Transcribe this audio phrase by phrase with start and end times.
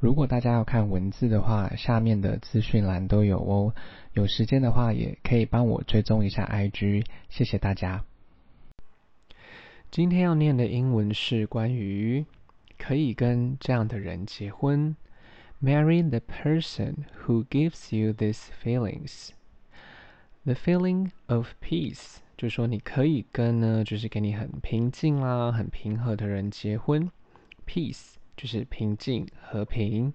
[0.00, 3.74] 如果大家要看文字的话，下面的资讯栏都有哦。
[4.12, 8.04] 有时间的话，也可以帮我追踪一下 IG，谢谢大家。
[9.90, 12.24] 今天要念的英文是关于
[12.78, 14.94] 可以跟这样的人结婚
[15.60, 19.30] ，Marry the person who gives you these feelings。
[20.44, 27.10] The feeling of peace，就是说你可以跟呢，就是给你很平静啦、很平和的人结婚。
[27.66, 30.13] Peace 就是平静、和平。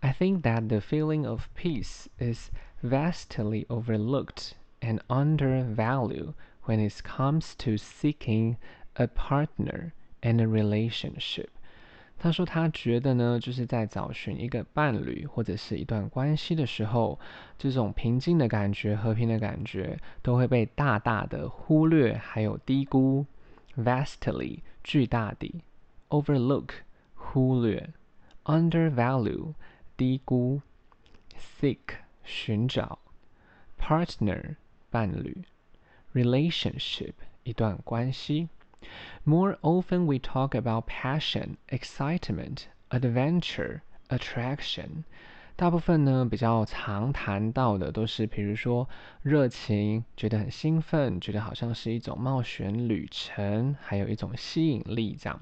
[0.00, 2.50] I think that the feeling of peace is
[2.82, 8.56] vastly overlooked and undervalued when it comes to seeking
[8.94, 11.48] a partner and a relationship.
[12.18, 17.18] 他说他觉得呢，就是在找寻一个伴侣或者是一段关系的时候，
[17.58, 23.26] 这种平静的感觉、和平的感觉都会被大大的忽略，还有低估。
[23.76, 25.62] Vastly 巨大的，
[26.10, 26.68] overlook
[27.26, 27.90] 忽略，
[28.44, 29.54] undervalue
[29.96, 30.60] 低估，
[31.36, 31.78] seek
[32.24, 32.98] 寻找，
[33.78, 34.56] partner
[34.90, 35.44] 伴侣，
[36.12, 38.48] relationship 一段关系。
[39.24, 45.04] More often we talk about passion, excitement, adventure, attraction。
[45.54, 48.88] 大部分呢比较常谈到的都是，比如说
[49.22, 55.40] 热情，觉得很兴奋，觉得好像是一种冒险旅程，还有一种吸引力这样。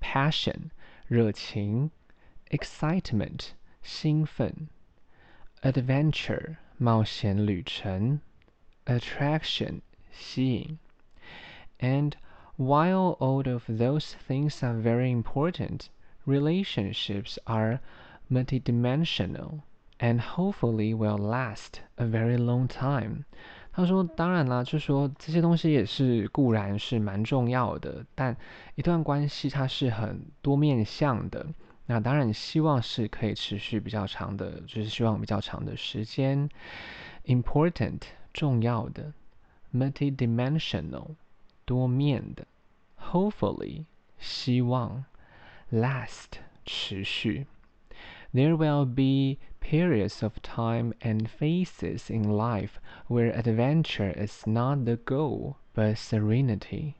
[0.00, 0.70] Passion
[1.10, 1.90] 热情，
[2.50, 3.50] excitement
[3.82, 4.68] 兴奋，
[5.62, 8.20] adventure 冒险旅程，
[8.86, 9.80] attraction
[10.12, 10.78] 吸引，
[11.78, 12.14] and
[12.56, 15.88] while all of those things are very important,
[16.26, 17.80] relationships are
[18.30, 19.62] multidimensional
[19.98, 23.24] and hopefully will last a very long time.
[23.73, 28.35] 他说：“当然啦，就说这些东西也是固然是蛮重要的，但
[28.75, 31.47] 一段关系它是很多面向的。
[31.85, 36.49] 那当然希望是可以持续比较长的，就是希望比较长的时间。
[37.25, 38.01] Important
[38.33, 39.13] 重要的
[39.73, 41.15] ，multidimensional
[41.65, 42.45] 多面的
[42.99, 43.85] ，hopefully
[44.17, 45.05] 希望
[45.71, 47.47] ，last 持续。
[48.33, 49.39] There will be
[49.71, 52.71] periods of time and phases in life
[53.07, 56.95] where adventure is not the goal but serenity。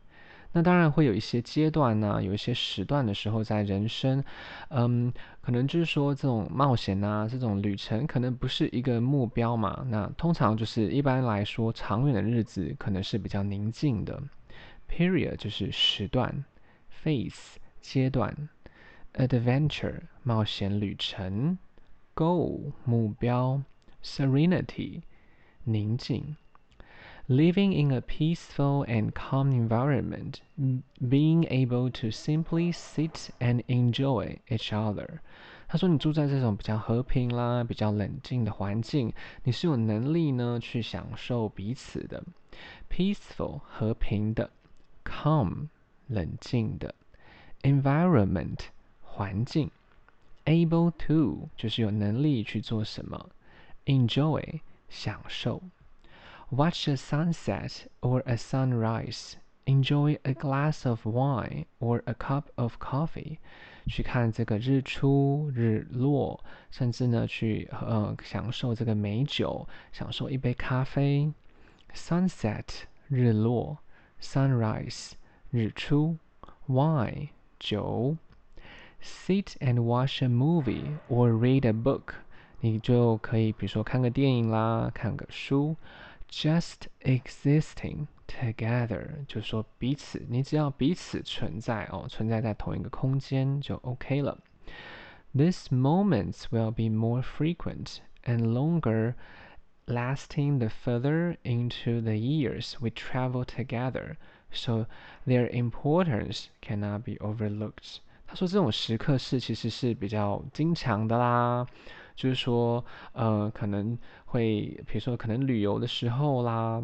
[0.54, 4.24] 那当然会有一些阶段呢，有一些时段的时候，在人生，
[4.70, 5.12] 嗯，
[5.42, 9.86] 可能就是说这种冒险啊，这种旅程可能不是一个目标嘛。
[9.90, 14.22] 那通常就是一般来说，长远的日子可能是比较宁静的。
[14.90, 16.46] Period 就是时段
[17.04, 18.50] ，phase 阶段
[19.14, 21.58] ，adventure 冒险旅程。
[22.15, 23.63] goal 目标，
[24.03, 25.03] serenity
[25.65, 26.37] 宁静。
[27.29, 30.35] Living in a peaceful and calm environment,
[31.01, 35.19] being able to simply sit and enjoy each other。
[35.67, 42.23] 他说，你住在这种比较和平啦、比较冷静的环境，你是有能力呢去享受彼此的。
[42.89, 44.51] Peaceful 和平的，
[45.05, 45.67] calm
[46.07, 46.95] 冷静的，
[47.63, 48.61] environment
[49.01, 49.73] 环境。
[50.45, 53.31] able to 就是有能力去做什么，
[53.87, 55.63] enjoy 享受，
[56.51, 63.39] watch a sunset or a sunrise。Enjoy a glass of wine or a cup of coffee，
[63.89, 71.33] 去看这个日出日落，甚至呢去呃享受这个美酒，享受一杯咖啡。
[71.93, 73.79] Sunset 日落，
[74.21, 75.15] Sunrise
[75.51, 76.17] 日出，
[76.69, 78.17] Wine 酒。
[79.01, 82.15] sit and watch a movie or read a book，
[82.61, 85.77] 你就可以比如说看个电影啦，看个书。
[86.29, 94.37] Just existing together，就说彼此，你只要彼此存在哦，存在在同一个空间就 OK 了。
[95.33, 99.15] These moments will be more frequent and longer
[99.87, 104.17] lasting the further into the years we travel together,
[104.51, 104.87] so
[105.25, 108.01] their importance cannot be overlooked.
[108.32, 111.68] 他说这种时刻是其实是比较经常的啦，
[112.16, 112.82] 就是说，
[113.12, 116.82] 呃，可能会，比如说可能旅游的时候啦，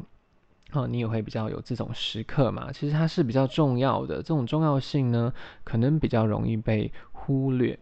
[0.73, 2.69] 哦，你也会比较有这种时刻嘛。
[2.73, 5.33] 其实它是比较重要的，这种重要性呢，
[5.63, 7.79] 可能比较容易被忽略。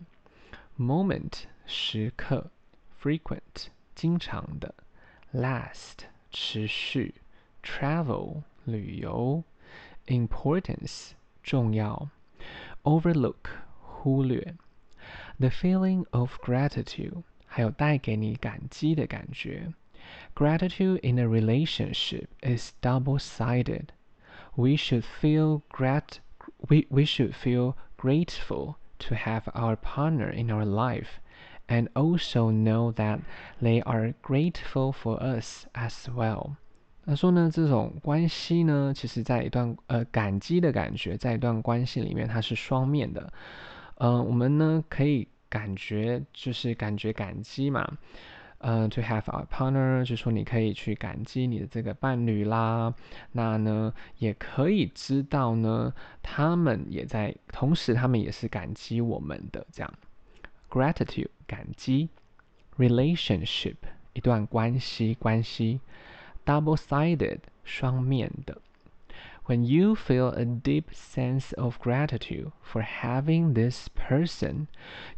[0.78, 2.52] Moment 时刻
[3.02, 4.76] ，frequent 经常的
[5.34, 7.16] ，last 持续
[7.64, 9.44] ，travel 旅游
[10.06, 12.10] ，importance 重要。
[12.85, 14.55] overlook 忽略，
[15.39, 19.73] the feeling of gratitude 还有带给你感激的感觉。
[20.35, 23.89] Gratitude in a relationship is double-sided.
[24.55, 26.19] We should feel grat
[26.69, 31.21] we, we should feel grateful to have our partner in our life,
[31.69, 33.21] and also know that
[33.63, 36.57] they are grateful for us as well。
[37.06, 43.32] 他说呢，这种关系呢，其实在一段呃感激的感觉，在一段关系里面，它是双面的。
[43.98, 47.98] 嗯、我们呢可以感觉就是感觉感激嘛。
[48.58, 52.92] 呃、，to have a partner，就说你可以去感激你的这个伴侣啦。
[53.32, 55.94] 那呢，也可以知道呢，
[56.24, 59.94] 他们也在，同时他们也是感激我们的这样。
[60.68, 62.10] gratitude 感激
[62.78, 63.76] ，relationship
[64.14, 65.80] 一段关系关系
[66.46, 68.62] ，double-sided 双面的。
[69.48, 74.68] When you feel a deep sense of gratitude for having this person,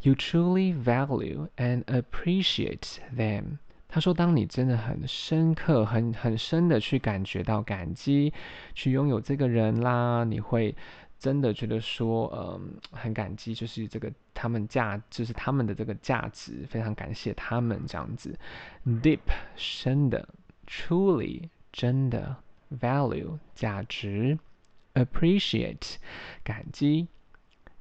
[0.02, 3.58] you truly value and appreciate them.
[3.88, 8.34] 他说，当你真的很深刻、很很深的去感觉到感激，
[8.74, 10.76] 去拥有这个人啦，你会
[11.18, 18.38] 真的觉得说，嗯，很感激，就是这个他们价，就是他们的这个价值，非常感谢他们这样子。
[18.84, 19.20] Deep
[19.56, 20.28] 深的
[20.67, 22.37] ，truly 真的。
[22.79, 24.39] value 价值，
[24.95, 25.97] appreciate
[26.43, 27.07] 感激。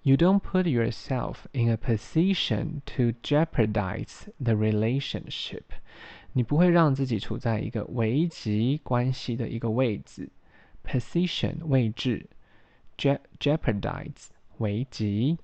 [0.03, 5.63] You don't put yourself in a position to jeopardize the relationship。
[6.35, 10.29] 你不会让自己处在一个危及关系的一个位置，
[10.85, 12.29] position 位置，
[12.99, 14.27] je jeopardize
[14.59, 15.39] 危及，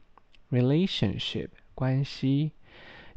[0.51, 2.53] relationship 关系。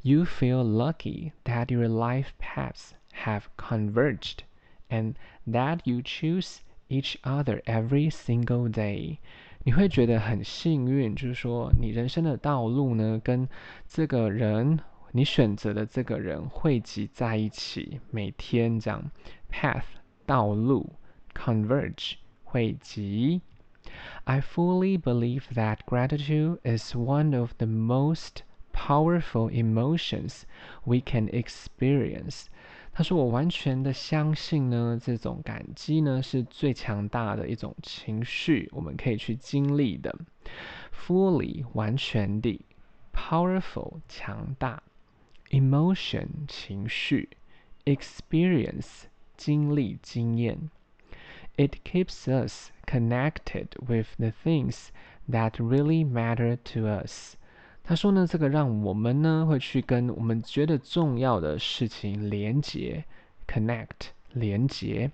[0.02, 2.92] You feel lucky that your life paths
[3.26, 4.44] have converged
[4.90, 5.16] and
[5.48, 6.60] that you choose
[6.90, 9.18] each other every single day，
[9.64, 13.48] 你会觉得很幸运，就是说你人生的道路呢，跟
[13.88, 14.80] 这个人
[15.12, 19.12] 你选择的这个人汇集在一起，每天这样，
[19.52, 19.84] path
[20.26, 20.94] 道路，
[21.34, 22.14] converge
[22.44, 23.42] 汇集。
[24.24, 28.44] I fully believe that gratitude is one of the most
[28.74, 30.44] powerful emotions
[30.86, 32.46] we can experience.
[32.99, 40.19] 他说：“我完全的相信呢，这种感激呢是最强大的一种情绪，我们可以去经历的。
[40.95, 42.65] Fully 完全地
[43.13, 44.83] ，powerful 强大
[45.51, 47.29] ，emotion 情绪
[47.85, 49.03] ，experience
[49.37, 50.71] 经历经验。
[51.59, 54.87] It keeps us connected with the things
[55.29, 57.36] that really matter to us。”
[57.89, 63.05] 他说呢，这个让我们呢会去跟我们觉得重要的事情连接
[63.47, 65.13] ，connect 连接。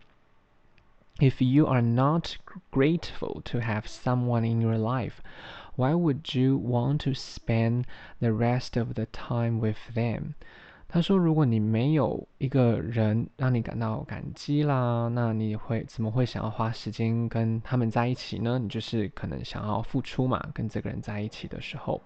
[1.19, 2.31] If you are not
[2.71, 5.17] grateful to have someone in your life,
[5.77, 7.85] why would you want to spend
[8.21, 10.33] the rest of the time with them？
[10.89, 18.59] 他说，如果你没有一个人让你感到感激啦，那你会怎么会想要花时间跟他们在一起呢？
[18.59, 22.01] 你就是可能想要付出嘛，跟这个人在一起的时候。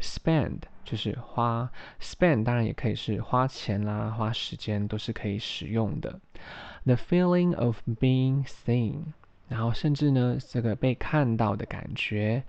[0.00, 1.70] Spend 就是花，
[2.00, 6.20] spend 当然也可以是花钱啦，花时间都是可以使用的。
[6.84, 9.12] The feeling of being seen，
[9.48, 12.44] 然后甚至呢，这个被看到的感觉。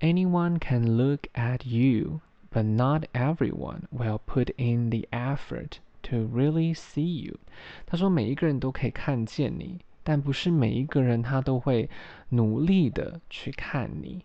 [0.00, 2.20] Anyone can look at you,
[2.50, 7.38] but not everyone will put in the effort to really see you。
[7.84, 11.90] 他说每一个人都可以看见你，但不是每一个人他都会
[12.30, 14.24] 努力的去看你。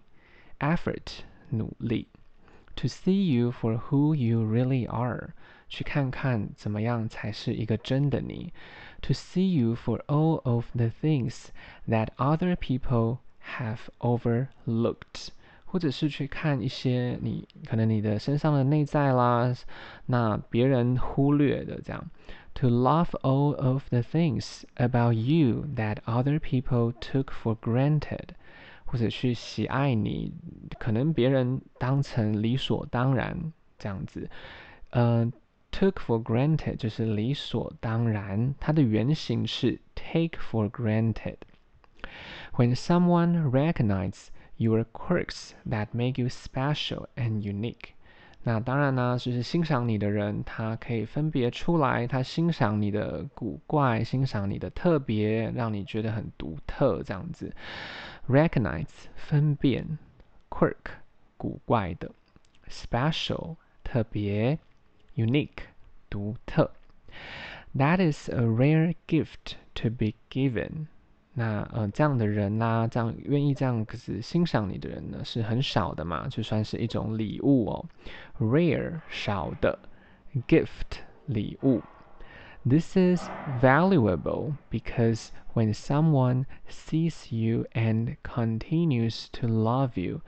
[0.59, 1.19] Effort
[1.49, 2.07] 努力。
[2.77, 5.33] To see you for who you really are，
[5.67, 8.53] 去看看怎么样才是一个真的你。
[9.01, 11.47] To see you for all of the things
[11.87, 13.17] that other people
[13.57, 15.27] have overlooked，
[15.65, 19.53] 或者是去看一些你可能你的身上的内在啦，
[20.05, 22.09] 那别人忽略的这样。
[22.55, 28.29] To love all of the things about you that other people took for granted。
[28.94, 30.32] 或者去喜爱你，
[30.78, 34.30] 可能别人当成理所当然这样子。
[34.90, 35.28] 呃
[35.72, 41.38] ，took for granted 就是理所当然，它的原型是 take for granted。
[42.52, 47.94] When someone recognizes your quirks that make you special and unique。
[48.46, 57.52] 那当然呢，就是欣赏你的人，他可以分别出来，他欣赏你的古怪，欣赏你的特别，让你觉得很独特这样子。
[58.27, 59.97] recognize 分辨，
[60.49, 60.99] quirk
[61.37, 62.11] 古怪的，
[62.69, 64.59] special 特别，
[65.15, 65.65] unique
[66.09, 66.71] 独特。
[67.75, 70.87] That is a rare gift to be given。
[71.33, 77.85] 那呃这样的人啦，这样愿意这样子欣赏你的人呢，是很少的嘛，就算是一种礼物哦。
[78.39, 79.79] Rare 少的，
[80.47, 81.81] gift 礼物。
[82.65, 83.29] This is
[83.61, 90.21] valuable because when someone sees you and continues to love you,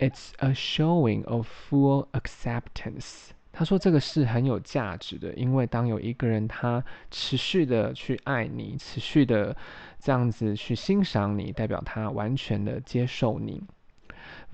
[0.00, 3.32] It's a showing of full acceptance。
[3.52, 9.54] 他说这个是很有价值的，因为当有一个人他持续的去爱你，持续的
[9.98, 13.62] 这样子去欣赏你，代表他完全的接受你。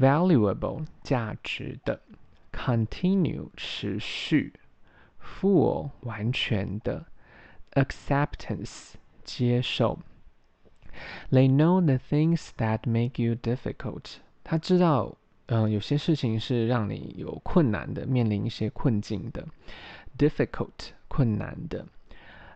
[0.00, 2.00] Valuable 价值的，
[2.52, 4.52] continue 持续
[5.23, 7.05] ，full 完全的
[7.73, 9.99] ，acceptance 接受。
[11.31, 14.15] They know the things that make you difficult。
[14.43, 15.17] 他知道。
[15.47, 19.45] 嗯，有些事情是让你有困难的，面临一些困境的
[20.17, 21.85] ，difficult 困难的。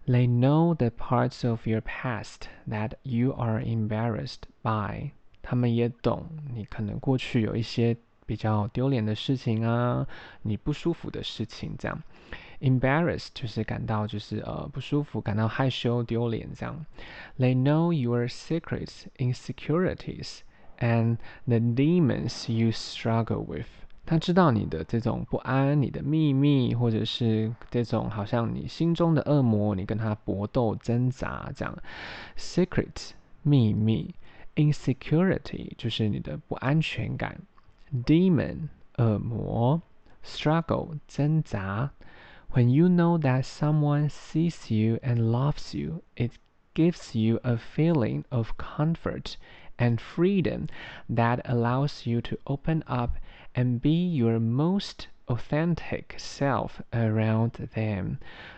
[0.06, 5.12] They know the parts of your past that you are embarrassed by。
[5.42, 10.08] 他们也懂你可能过去有一些比较丢脸的事情啊，
[10.44, 12.02] 你不舒服的事情这样。
[12.66, 16.86] Embarrassed 就是感到就是呃不舒服，感到害羞、丢脸这样。
[17.38, 20.40] They know your secrets, insecurities。
[20.78, 23.68] And the demons you struggle with，
[24.06, 31.78] 他知道你的这种不安、你的秘密，或者是这种好像你心中的恶魔，你跟他搏斗、挣扎这样。
[32.36, 34.14] Secret 秘密
[34.56, 37.40] ，insecurity 就是你的不安全感。
[38.06, 38.68] Demon
[38.98, 39.82] 恶魔
[40.26, 41.92] ，struggle 挣扎。
[42.55, 46.33] When you know that someone sees you and loves you, it
[46.75, 49.37] gives you a feeling of comfort
[49.79, 50.67] and freedom
[51.09, 53.19] that allows you to open up
[53.55, 58.17] and be your most authentic self around them。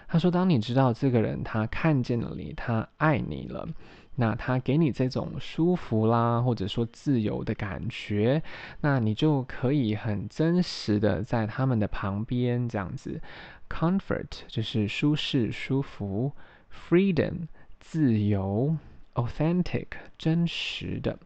[0.08, 3.68] 他说，当你知道这个人他看见了你，他爱你了，
[4.16, 8.42] 那他给你这种舒服啦，或者说自由的感觉，
[8.80, 13.20] 那你就可以很真实的在他们的旁边这样子。
[13.68, 16.32] Comfort 就是舒适、舒服；
[16.70, 17.48] freedom
[17.80, 18.76] 自由。
[19.14, 21.18] authentic 真实的，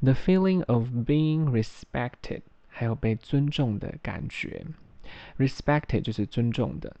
[0.00, 4.64] the feeling of being respected 还有被尊重的感觉，
[5.36, 6.94] respected 就是尊重的。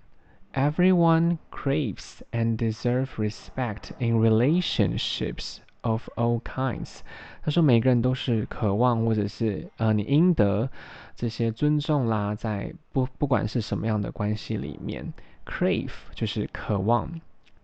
[0.52, 6.98] Everyone craves and deserves respect in relationships of all kinds。
[7.42, 10.68] 他说每个人都是渴望或者是呃你应得
[11.16, 15.12] 这些尊重啦，在不不管是什么样的关系里面，
[15.46, 17.20] crave 就是渴望，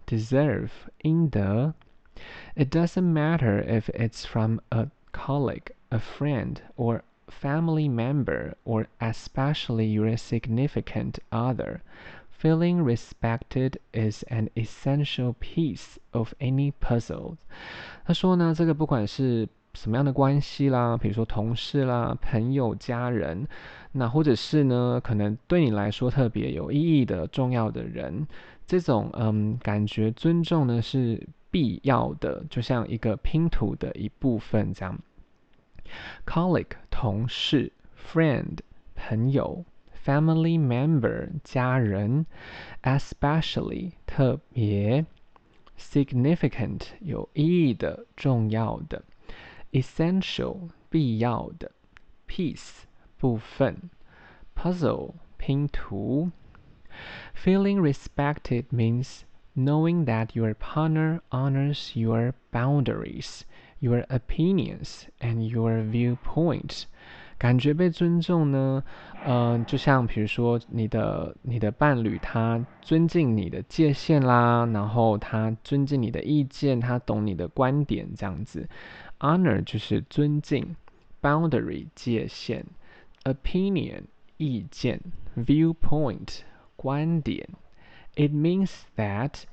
[0.06, 0.70] deserve
[1.02, 1.74] 应得。
[2.54, 10.16] It doesn't matter if it's from a colleague, a friend, or family member, or especially your
[10.16, 11.80] significant other.
[12.30, 17.36] Feeling respected is an essential piece of any puzzle.
[18.05, 23.47] 他说呢，这个不管是什么样的关系啦，比如说同事啦、朋友、家人，
[23.91, 28.27] 那或者是呢，可能对你来说特别有意义的重要的人，
[28.65, 31.27] 这种嗯，感觉尊重呢是。
[31.53, 34.97] 必要的，就像一个拼图的一部分这样。
[36.25, 38.59] Colleague 同事，friend
[38.95, 39.65] 朋友
[40.05, 42.25] ，family member 家人
[42.83, 45.05] ，especially 特别
[45.80, 49.02] ，significant 有意义的、重要的，
[49.72, 51.72] essential 必要的，
[52.28, 52.82] piece
[53.18, 53.90] 部分，
[54.54, 56.30] puzzle 拼图。
[57.34, 59.20] Feeling respected means
[59.54, 63.42] knowing that your partner honors your boundaries,
[63.80, 66.84] your opinions, and your viewpoint，
[67.41, 68.83] 感觉被尊重呢，
[69.25, 78.69] 嗯，就像比如说你的你的伴侣他尊敬你的界限啦，然后他尊敬你的意见，他懂你的观点这样子。
[79.17, 80.75] Honor 就是尊敬
[81.19, 82.63] ，boundary 界限
[83.23, 84.03] ，opinion
[84.37, 85.01] 意见
[85.35, 86.41] ，viewpoint
[86.75, 87.49] 观点。
[88.15, 89.45] It means that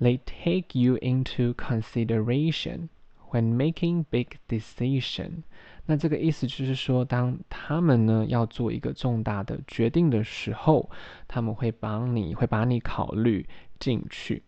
[0.00, 2.88] they take you into consideration
[3.30, 5.42] when making big decision。
[5.86, 10.90] 那这个意思就是说，当他们呢要做一个重大的决定的时候，
[11.28, 13.46] 他们会帮你会把你考虑
[13.78, 14.42] 进去。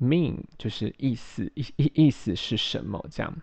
[0.00, 3.04] Mean 就是意思意意思是什么？
[3.10, 3.34] 这样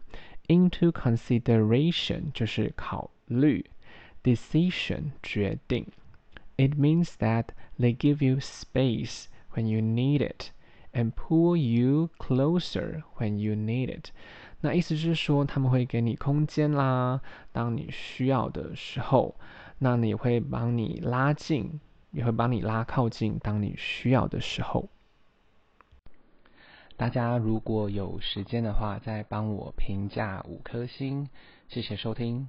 [0.47, 3.65] ，into consideration 就是考虑
[4.21, 5.87] ，decision 决定。
[6.57, 7.45] It means that
[7.79, 10.51] they give you space when you need it,
[10.93, 14.11] and pull you closer when you need it。
[14.61, 17.19] 那意思是说，他们会给你空间啦，
[17.51, 19.35] 当你需要的时候，
[19.79, 21.79] 那你会帮你拉近，
[22.11, 24.87] 也会帮你拉靠近，当你需要的时候。
[26.95, 31.27] 大家如果有时间的话，再帮我评价五颗星，
[31.67, 32.47] 谢谢收听。